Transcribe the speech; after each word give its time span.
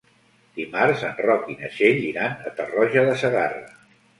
Dimarts 0.59 1.03
en 1.09 1.21
Roc 1.27 1.45
i 1.53 1.57
na 1.59 1.69
Txell 1.75 2.01
iran 2.09 2.35
a 2.49 2.55
Tarroja 2.61 3.07
de 3.11 3.17
Segarra. 3.25 3.63